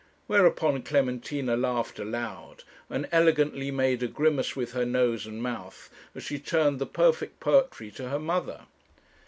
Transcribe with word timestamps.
Whereupon 0.25 0.81
Clementina 0.81 1.55
laughed 1.55 1.99
aloud, 1.99 2.63
and 2.89 3.07
elegantly 3.11 3.69
made 3.69 4.01
a 4.01 4.07
grimace 4.07 4.55
with 4.55 4.71
her 4.71 4.83
nose 4.83 5.27
and 5.27 5.43
mouth, 5.43 5.91
as 6.15 6.23
she 6.23 6.39
turned 6.39 6.79
the 6.79 6.87
'perfect 6.87 7.39
poetry' 7.39 7.91
to 7.91 8.09
her 8.09 8.17
mother. 8.17 8.61